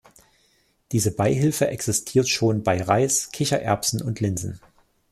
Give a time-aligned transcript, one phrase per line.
[0.93, 4.59] Diese Beihilfe existiert schon bei Reis, Kichererbsen und Linsen.